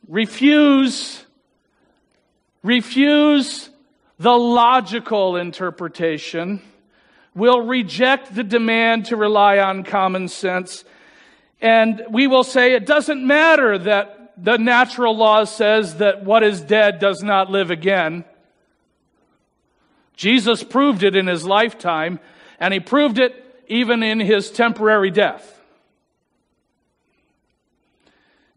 [0.08, 1.24] refuse
[2.64, 3.70] refuse
[4.18, 6.62] the logical interpretation,
[7.34, 10.84] will reject the demand to rely on common sense,
[11.62, 16.62] and we will say it doesn't matter that the natural law says that what is
[16.62, 18.24] dead does not live again.
[20.16, 22.20] Jesus proved it in his lifetime,
[22.60, 25.62] and he proved it even in his temporary death.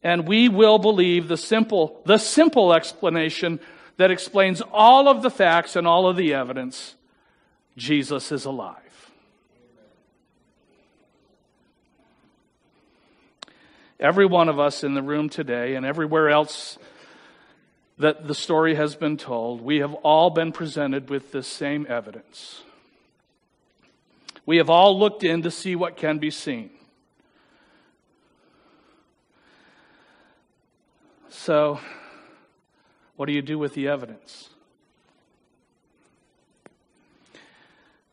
[0.02, 3.60] And we will believe the simple, the simple explanation
[4.02, 6.96] that explains all of the facts and all of the evidence
[7.76, 9.12] Jesus is alive.
[14.00, 16.78] Every one of us in the room today and everywhere else
[17.96, 22.62] that the story has been told, we have all been presented with this same evidence.
[24.44, 26.70] We have all looked in to see what can be seen.
[31.28, 31.78] So,
[33.16, 34.50] what do you do with the evidence?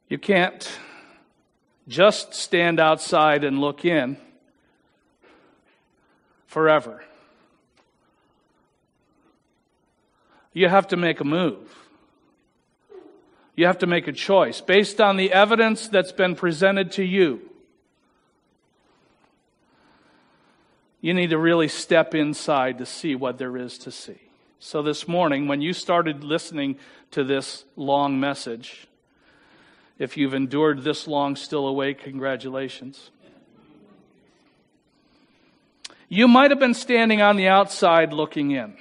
[0.07, 0.69] You can't
[1.87, 4.17] just stand outside and look in.
[6.49, 7.03] forever.
[10.51, 11.77] You have to make a move.
[13.55, 17.41] You have to make a choice based on the evidence that's been presented to you.
[21.01, 24.28] You need to really step inside to see what there is to see.
[24.61, 26.77] So, this morning, when you started listening
[27.11, 28.87] to this long message,
[29.97, 33.11] if you've endured this long still awake, congratulations.
[36.09, 38.75] You might have been standing on the outside looking in.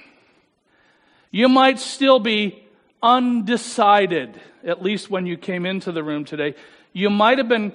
[1.31, 2.67] You might still be
[3.01, 6.55] undecided, at least when you came into the room today.
[6.91, 7.71] You might have been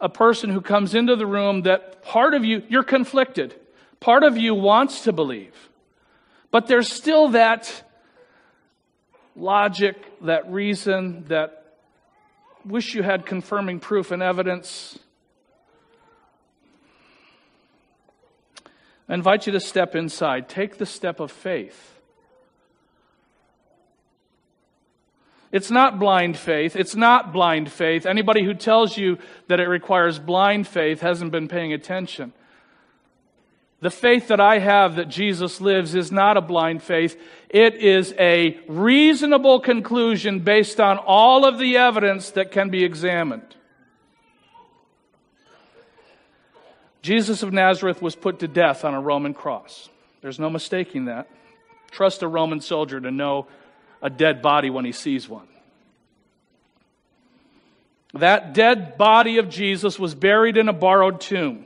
[0.00, 3.54] a person who comes into the room that part of you, you're conflicted.
[3.98, 5.69] Part of you wants to believe,
[6.50, 7.84] but there's still that
[9.36, 11.76] logic, that reason, that
[12.64, 14.98] wish you had confirming proof and evidence.
[19.08, 20.48] I invite you to step inside.
[20.48, 22.00] Take the step of faith.
[25.52, 26.76] It's not blind faith.
[26.76, 28.06] It's not blind faith.
[28.06, 32.32] Anybody who tells you that it requires blind faith hasn't been paying attention.
[33.80, 37.18] The faith that I have that Jesus lives is not a blind faith.
[37.48, 43.56] It is a reasonable conclusion based on all of the evidence that can be examined.
[47.00, 49.88] Jesus of Nazareth was put to death on a Roman cross.
[50.20, 51.28] There's no mistaking that.
[51.90, 53.46] Trust a Roman soldier to know
[54.02, 55.48] a dead body when he sees one.
[58.12, 61.64] That dead body of Jesus was buried in a borrowed tomb.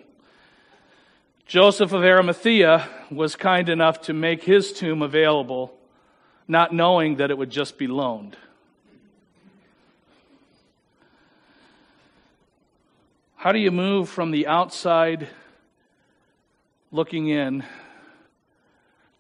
[1.47, 5.75] Joseph of Arimathea was kind enough to make his tomb available,
[6.49, 8.37] not knowing that it would just be loaned.
[13.37, 15.29] How do you move from the outside
[16.91, 17.63] looking in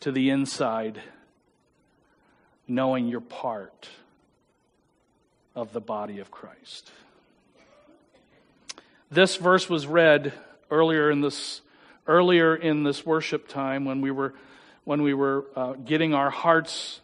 [0.00, 1.02] to the inside,
[2.66, 3.90] knowing you're part
[5.54, 6.90] of the body of Christ?
[9.10, 10.32] This verse was read
[10.70, 11.60] earlier in this
[12.06, 14.34] earlier in this worship time when we were,
[14.84, 17.00] when we were uh, getting our hearts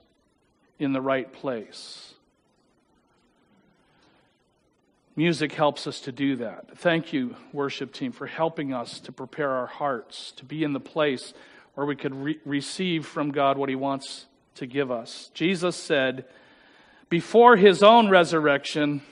[0.78, 2.14] in the right place.
[5.16, 6.78] Music helps us to do that.
[6.78, 10.80] Thank you, worship team, for helping us to prepare our hearts to be in the
[10.80, 11.34] place
[11.74, 15.30] where we could re- receive from God what He wants to give us.
[15.34, 16.24] Jesus said,
[17.09, 19.03] before His own resurrection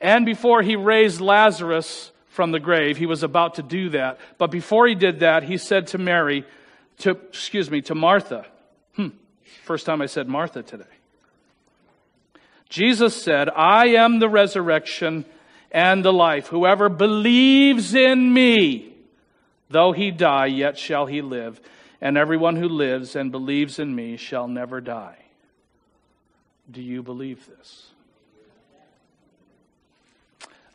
[0.00, 2.96] and before He raised Lazarus from the grave.
[2.96, 4.18] He was about to do that.
[4.38, 6.44] But before he did that, he said to Mary,
[6.98, 8.44] to, excuse me, to Martha.
[8.96, 9.10] Hmm,
[9.62, 10.84] first time I said Martha today.
[12.68, 15.24] Jesus said, I am the resurrection
[15.70, 16.48] and the life.
[16.48, 18.96] Whoever believes in me,
[19.70, 21.60] though he die, yet shall he live.
[22.00, 25.18] And everyone who lives and believes in me shall never die.
[26.68, 27.90] Do you believe this?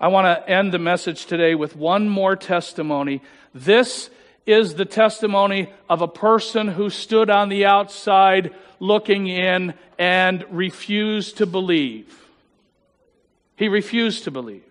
[0.02, 3.22] I want to end the message today with one more testimony.
[3.54, 4.10] This
[4.45, 11.38] is the testimony of a person who stood on the outside looking in and refused
[11.39, 12.18] to believe.
[13.58, 14.64] He refused to believe.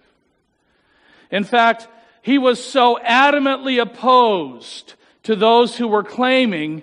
[1.30, 1.88] In fact,
[2.22, 6.82] he was so adamantly opposed to those who were claiming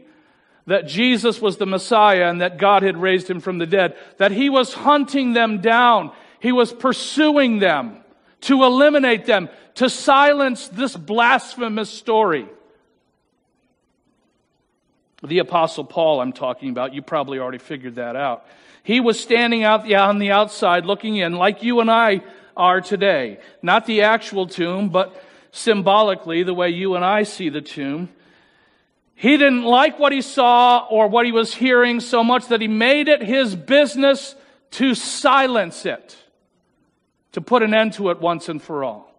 [0.67, 4.31] that Jesus was the Messiah and that God had raised him from the dead, that
[4.31, 6.11] he was hunting them down.
[6.39, 8.03] He was pursuing them
[8.45, 12.47] to eliminate them, to silence this blasphemous story.
[15.23, 18.45] The Apostle Paul, I'm talking about, you probably already figured that out.
[18.83, 22.21] He was standing out on the outside looking in, like you and I
[22.55, 23.39] are today.
[23.63, 25.19] Not the actual tomb, but
[25.51, 28.09] symbolically, the way you and I see the tomb.
[29.15, 32.67] He didn't like what he saw or what he was hearing so much that he
[32.67, 34.35] made it his business
[34.71, 36.15] to silence it
[37.35, 39.13] to put an end to it once and for all.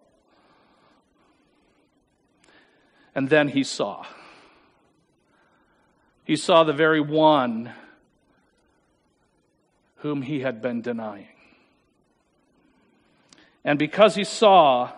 [3.13, 4.07] And then he saw.
[6.23, 7.71] He saw the very one
[9.97, 11.27] whom he had been denying.
[13.63, 14.91] And because he saw,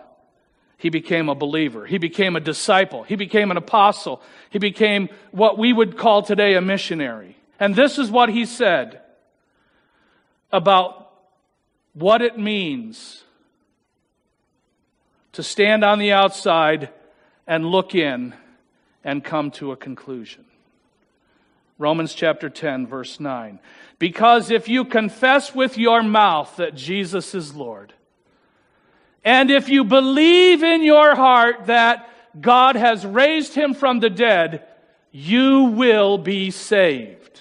[0.78, 1.84] he became a believer.
[1.84, 3.02] He became a disciple.
[3.02, 4.22] He became an apostle.
[4.48, 7.36] He became what we would call today a missionary.
[7.58, 9.02] And this is what he said
[10.50, 10.99] about
[11.94, 13.24] what it means
[15.32, 16.90] to stand on the outside
[17.46, 18.34] and look in
[19.04, 20.44] and come to a conclusion.
[21.78, 23.58] Romans chapter 10, verse 9.
[23.98, 27.94] Because if you confess with your mouth that Jesus is Lord,
[29.24, 34.66] and if you believe in your heart that God has raised him from the dead,
[35.10, 37.40] you will be saved.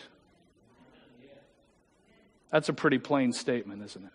[2.50, 4.12] That's a pretty plain statement, isn't it?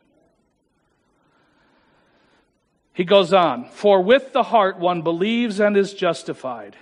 [2.95, 6.77] He goes on, For with the heart one believes and is justified,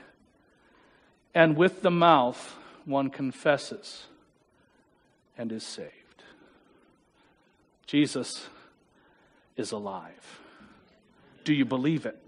[1.35, 2.55] and with the mouth
[2.85, 4.07] one confesses
[5.39, 5.91] and is saved.
[7.87, 8.47] Jesus
[9.57, 10.41] is alive.
[11.45, 12.19] Do you believe it?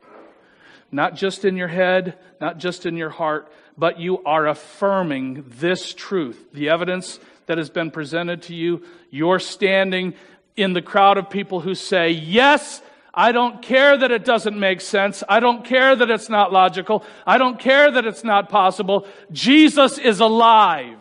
[0.90, 5.92] Not just in your head, not just in your heart, but you are affirming this
[5.92, 6.52] truth.
[6.52, 10.14] The evidence that has been presented to you, you're standing
[10.56, 12.80] in the crowd of people who say, Yes,
[13.14, 15.22] I don't care that it doesn't make sense.
[15.28, 17.04] I don't care that it's not logical.
[17.26, 19.06] I don't care that it's not possible.
[19.30, 20.98] Jesus is alive.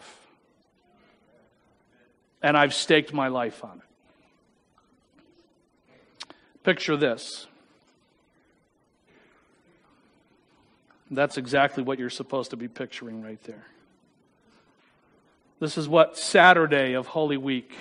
[2.41, 6.27] And I've staked my life on it.
[6.63, 7.47] Picture this.
[11.09, 13.65] That's exactly what you're supposed to be picturing right there.
[15.59, 17.71] This is what Saturday of Holy Week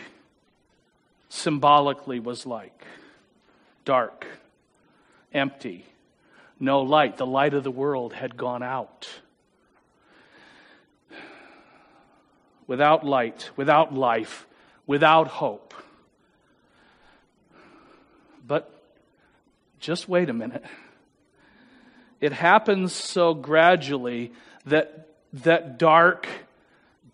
[1.29, 2.85] symbolically was like
[3.85, 4.27] dark,
[5.33, 5.85] empty,
[6.59, 7.17] no light.
[7.17, 9.09] The light of the world had gone out.
[12.67, 14.47] Without light, without life,
[14.87, 15.75] without hope.
[18.47, 18.71] But
[19.81, 20.65] just wait a minute.
[22.21, 24.33] It happens so gradually
[24.67, 26.29] that, that dark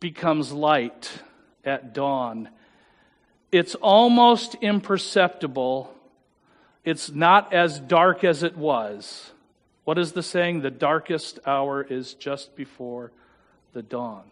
[0.01, 1.11] becomes light
[1.65, 2.51] at dawn.
[3.51, 5.95] It's almost imperceptible.
[6.89, 9.31] It's not as dark as it was.
[9.85, 10.63] What is the saying?
[10.63, 13.13] The darkest hour is just before
[13.75, 14.23] the dawn.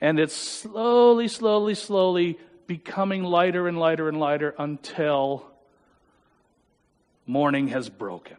[0.00, 2.38] And it's slowly, slowly, slowly
[2.68, 5.44] becoming lighter and lighter and lighter until
[7.26, 8.36] morning has broken.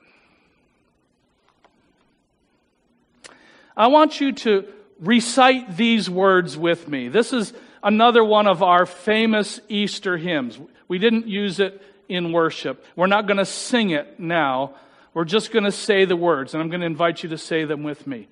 [3.75, 4.63] I want you to
[5.01, 7.09] recite these words with me.
[7.09, 7.51] This is
[7.83, 10.57] another one of our famous Easter hymns.
[10.87, 12.83] We didn't use it in worship.
[12.95, 14.75] We're not going to sing it now.
[15.13, 17.63] We're just going to say the words, and I'm going to invite you to say
[17.63, 18.27] them with me.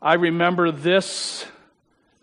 [0.00, 1.44] I remember this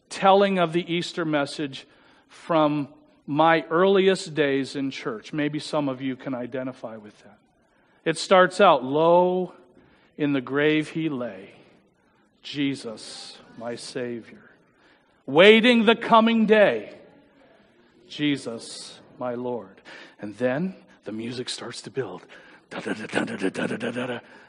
[0.10, 1.86] telling of the Easter message
[2.30, 2.88] from
[3.28, 5.34] my earliest days in church.
[5.34, 7.38] Maybe some of you can identify with that.
[8.06, 9.54] It starts out, Lo,
[10.18, 11.52] in the grave he lay,
[12.42, 14.50] Jesus, my Savior.
[15.26, 16.96] Waiting the coming day,
[18.08, 19.82] Jesus, my Lord.
[20.20, 22.24] And then the music starts to build.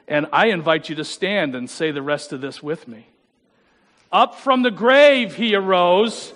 [0.08, 3.06] And I invite you to stand and say the rest of this with me.
[4.10, 6.32] Up from the grave he arose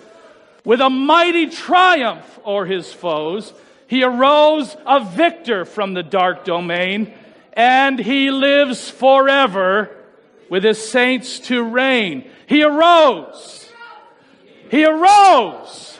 [0.64, 3.52] with a mighty triumph o'er his foes.
[3.86, 7.12] He arose a victor from the dark domain,
[7.54, 9.90] and he lives forever
[10.48, 12.30] with his saints to reign.
[12.46, 13.70] He arose.
[14.70, 15.98] He arose.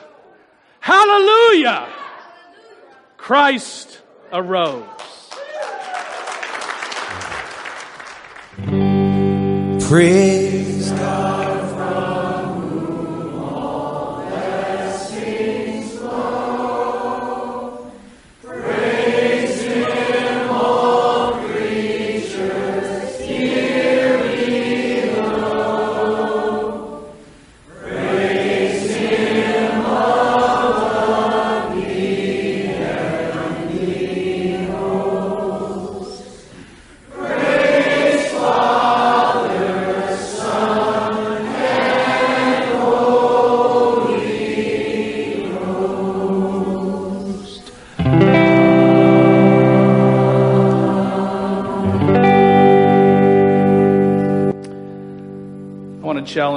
[0.79, 1.87] Hallelujah.
[3.23, 4.01] Christ
[4.33, 4.83] arose.
[9.87, 11.52] Praise God.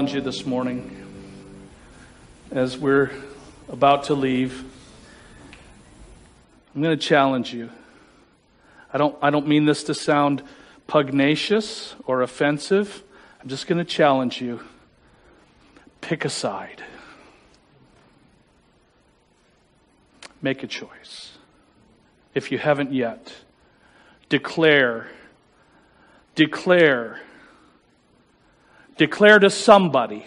[0.07, 1.05] Challenge you this morning
[2.53, 3.11] as we're
[3.69, 4.65] about to leave.
[6.73, 7.71] I'm going to challenge you.
[8.93, 10.45] I don't, I don't mean this to sound
[10.87, 13.03] pugnacious or offensive.
[13.43, 14.61] I'm just going to challenge you.
[16.03, 16.85] Pick a side.
[20.41, 21.33] Make a choice.
[22.33, 23.35] If you haven't yet,
[24.29, 25.09] declare,
[26.37, 27.19] declare
[28.97, 30.25] Declare to somebody.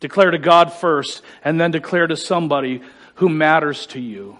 [0.00, 2.82] Declare to God first, and then declare to somebody
[3.16, 4.36] who matters to you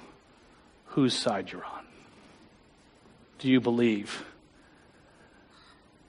[0.86, 1.84] whose side you're on.
[3.38, 4.24] Do you believe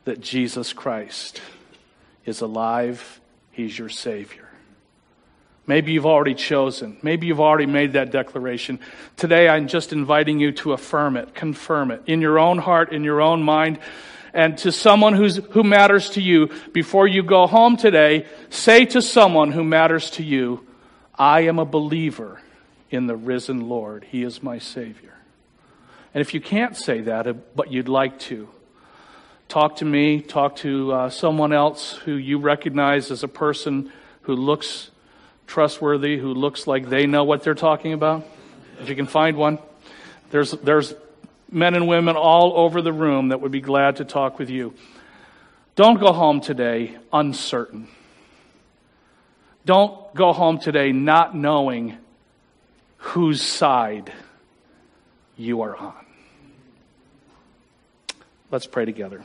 [0.04, 1.42] that Jesus Christ
[2.26, 3.22] is alive?
[3.52, 4.50] He's your Savior.
[5.68, 6.98] Maybe you've already chosen.
[7.02, 8.80] Maybe you've already made that declaration.
[9.18, 13.04] Today, I'm just inviting you to affirm it, confirm it in your own heart, in
[13.04, 13.80] your own mind
[14.36, 19.02] and to someone who's, who matters to you, before you go home today, say to
[19.02, 20.68] someone who matters to you,
[21.16, 22.42] I am a believer
[22.92, 24.04] in the risen Lord.
[24.04, 25.14] He is my Savior.
[26.14, 28.50] And if you can't say that, but you'd like to,
[29.48, 33.90] talk to me, talk to uh, someone else who you recognize as a person
[34.24, 34.92] who looks
[35.48, 38.26] trustworthy, who looks like they know what they're talking about.
[38.82, 39.60] If you can find one,
[40.32, 40.94] there's, there's
[41.52, 44.74] men and women all over the room that would be glad to talk with you.
[45.76, 47.88] Don't go home today uncertain.
[49.66, 51.98] Don't go home today not knowing
[52.98, 54.12] whose side
[55.38, 56.06] you are on.
[58.52, 59.24] Let's pray together.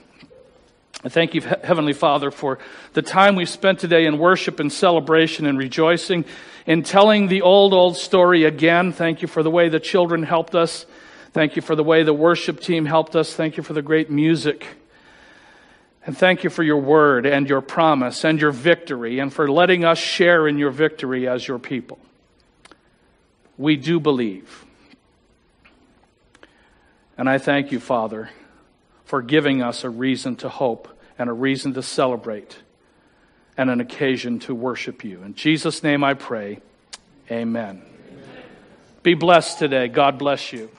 [1.02, 2.58] I thank you, Heavenly Father, for
[2.92, 6.24] the time we've spent today in worship and celebration and rejoicing,
[6.66, 8.92] in telling the old, old story again.
[8.92, 10.84] Thank you for the way the children helped us.
[11.32, 13.34] Thank you for the way the worship team helped us.
[13.34, 14.66] Thank you for the great music.
[16.04, 19.84] And thank you for your word and your promise and your victory and for letting
[19.84, 21.98] us share in your victory as your people.
[23.58, 24.64] We do believe.
[27.18, 28.30] And I thank you, Father
[29.10, 30.86] for giving us a reason to hope
[31.18, 32.58] and a reason to celebrate
[33.56, 35.20] and an occasion to worship you.
[35.24, 36.60] In Jesus' name I pray.
[37.28, 37.82] Amen.
[37.82, 37.82] Amen.
[39.02, 39.88] Be blessed today.
[39.88, 40.70] God bless you.